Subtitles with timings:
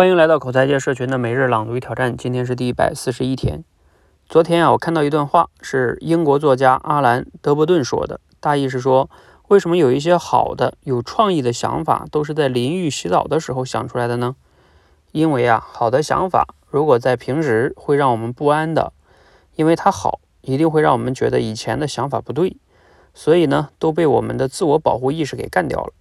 [0.00, 3.62] 欢迎来到口才界社群的每日朗读与挑战，今天是第一百四十一天。
[4.26, 9.10] 昨天啊，我看到一段话，是英国作家阿兰·德伯顿说的，大意是说，
[9.48, 14.36] 为什么有一些好的、有创意的想法都是在淋浴洗澡的时候想出来的呢？
[15.12, 18.94] 因为啊，好的想法如果在平时会让我们不安的，
[19.56, 22.56] 因为它好，一定会让我们觉得以前的想法不对，
[23.12, 25.92] 所以呢，都被我们的自我保护意识给干掉了。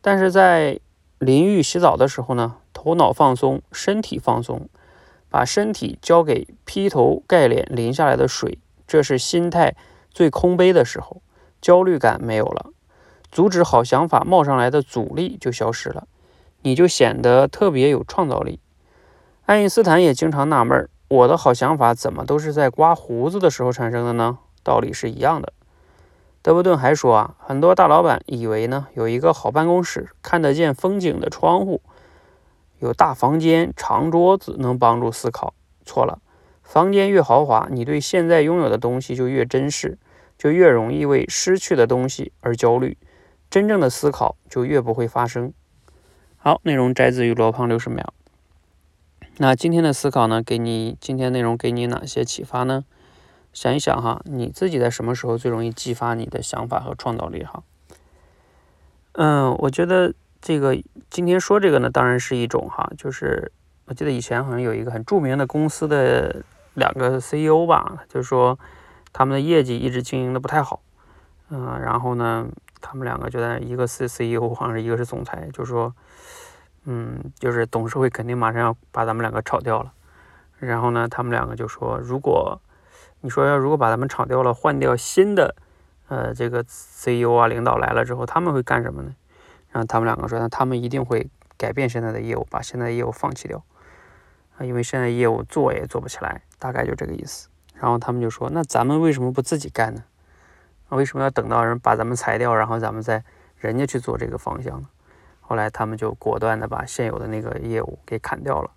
[0.00, 0.80] 但是在
[1.18, 4.68] 淋浴洗澡的时候呢，头脑放松，身体放松，
[5.28, 9.74] 把身体交给劈头盖脸淋下来的水，这是心态
[10.12, 11.20] 最空杯的时候，
[11.60, 12.66] 焦虑感没有了，
[13.32, 16.06] 阻止好想法冒上来的阻力就消失了，
[16.62, 18.60] 你就显得特别有创造力。
[19.46, 24.38] 爱因斯坦也经常纳闷儿，我的好想法怎么都是在刮胡子的时候产生的呢？
[24.62, 25.52] 道理是一样的。
[26.40, 31.82] 德伯顿还说啊，很多大老板以为呢，有一个好办公室、看得见风景的窗户、
[32.78, 35.54] 有大房间、长桌子能帮助思考。
[35.84, 36.20] 错了，
[36.62, 39.98] 房间越豪华，你对现在拥有的东西就越珍视，
[40.36, 42.96] 就越容易为失去的东西而焦虑，
[43.48, 45.52] 真正的思考就越不会发生。
[46.36, 48.12] 好，内容摘自于罗胖六十秒。
[49.38, 50.42] 那今天的思考呢？
[50.42, 52.84] 给你今天内容给你哪些启发呢？
[53.52, 57.62] 想一想哈，你自己在什么时候最容易激发你的想法和创造力哈？
[59.12, 60.76] 嗯，我觉得这个
[61.10, 63.50] 今天说这个呢，当然是一种哈，就是
[63.86, 66.42] 我记得以前好像有一个很著名的公司的
[66.74, 68.58] 两个 CEO 吧，就是说
[69.12, 70.80] 他们的业绩一直经营的不太好，
[71.50, 72.46] 嗯，然后呢，
[72.80, 75.92] 他们两个就在一个是 CEO，好像是一个是总裁，就说，
[76.84, 79.92] 嗯，就是董事会肯定马上要把咱们两个炒掉了，
[80.58, 82.60] 然后呢，他们两个就说如果
[83.22, 85.56] 你说要如果把他们炒掉了，换掉新的，
[86.06, 89.12] 呃，这个 CEO 啊，领导来了之后，他们会干什么呢？
[89.70, 93.62] 然后他们两个说，那他们一定会改变现在的业务，把现在的业务放弃掉，
[94.56, 97.48] 啊，因为现在业务做也做不起来，大概就这个意思。
[97.74, 100.02] 然后他们就说，那咱们为什么不自己干呢？
[100.88, 103.22] 为什么要等到人把咱们裁掉，然后咱们再
[103.58, 104.88] 人家去做这个方向呢？
[105.40, 108.70] 后来他们就果断的把现有的那个业务给砍掉了。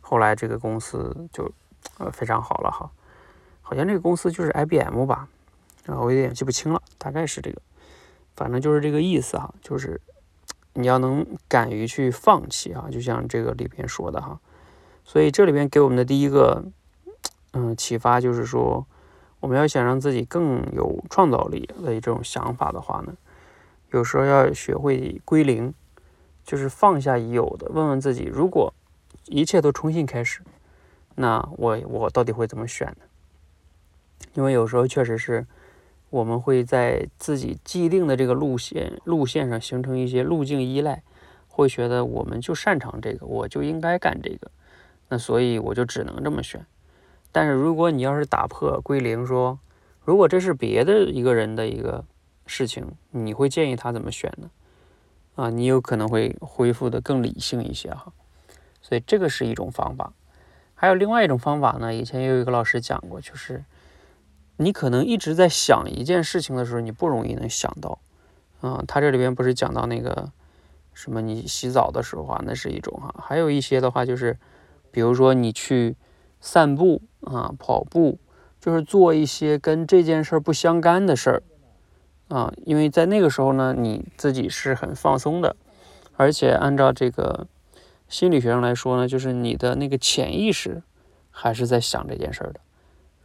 [0.00, 1.50] 后来这个公司就
[1.98, 2.90] 呃非常好了哈。
[3.60, 5.28] 好像这个公司就是 IBM 吧，
[5.84, 7.60] 然后，我有点记不清了，大概是这个，
[8.34, 10.00] 反正就是这个意思哈，就是
[10.74, 14.38] 你要能敢于去放弃啊，就像这个里边说的哈，
[15.04, 16.64] 所以这里边给我们的第一个
[17.52, 18.86] 嗯启发就是说，
[19.40, 23.14] 我们要想让自己更有创造力的这种想法的话呢，
[23.90, 25.74] 有时候要学会归零，
[26.44, 28.72] 就是放下已有的，问问自己，如果
[29.26, 30.42] 一切都重新开始，
[31.16, 33.04] 那我我到底会怎么选呢？
[34.34, 35.46] 因为有时候确实是，
[36.10, 41.02] 我们会在自己既定的这个路线路线上形成一些路径依赖，
[41.46, 44.50] 会觉得我们就擅长这个，我就应该干这个，
[45.08, 46.64] 那所以我就只能这么选。
[47.30, 49.58] 但是如果你要是打破归零，说
[50.02, 52.02] 如果这是别的一个人的一个
[52.46, 54.50] 事情，你会建议他怎么选呢？
[55.34, 58.12] 啊，你有可能会恢复的更理性一些哈。
[58.80, 60.14] 所以这个是一种方法。
[60.74, 63.62] 还有另外一种方法呢，以前也有一个老师讲过，就是。
[64.60, 68.00] 你可能一直在想一件事情的时候，你不容易能想到，
[68.60, 70.32] 啊，他这里边不是讲到那个
[70.92, 74.36] 什么，你洗澡的时候啊，那是一种哈，还有一些的话就是，
[74.90, 75.96] 比如说你去
[76.40, 78.18] 散步啊、跑步，
[78.60, 81.42] 就是做一些跟这件事儿不相干的事儿，
[82.28, 85.54] 啊，因为在那个时候呢，你自己是很放松的，
[86.16, 87.46] 而且按照这个
[88.08, 90.82] 心理学上来说呢，就是你的那个潜意识
[91.30, 92.58] 还是在想这件事儿的。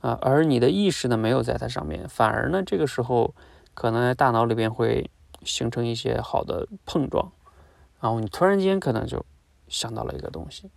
[0.04, 3.34] 啊，而你的意识呢没有在它上面，反而呢这个时候
[3.74, 5.10] 可能在大脑里边会
[5.44, 7.32] 形成一些好的碰撞，
[8.02, 9.26] 然后你突然间可能就
[9.70, 10.70] 想到了一个东西，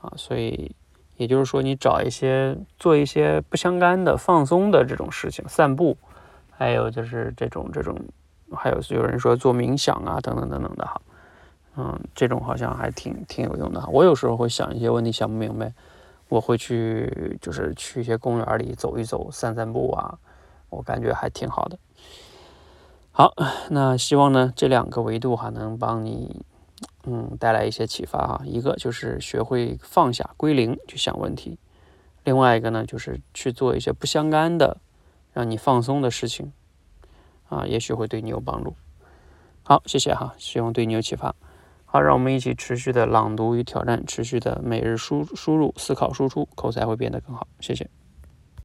[0.00, 0.74] 啊，所以
[1.16, 5.96] 也就是说你找一些做一些不相干的放松的这种事情，散步，
[6.50, 7.96] 还有就是这种这种，
[8.52, 11.00] 还有有人说做冥想啊等等等等的哈，
[11.76, 13.86] 嗯，这种好像还挺挺有用的。
[13.92, 15.72] 我有时候会想一些问题想不明白。
[16.30, 20.16] 我会去，就是去一些公园里走一走、散散步啊，
[20.68, 21.76] 我感觉还挺好的。
[23.10, 23.34] 好，
[23.70, 26.44] 那希望呢这两个维度哈能帮你，
[27.02, 28.40] 嗯，带来一些启发哈。
[28.46, 31.58] 一个就是学会放下、归零去想问题；
[32.22, 34.76] 另外一个呢就是去做一些不相干的、
[35.32, 36.52] 让你放松的事情
[37.48, 38.76] 啊，也许会对你有帮助。
[39.64, 41.34] 好，谢谢哈，希望对你有启发。
[41.92, 47.48] 好，让我们一起持续的朗读与挑战，持续的每日输输入、思考、输出，口才会变得更好。
[47.58, 47.90] 谢谢。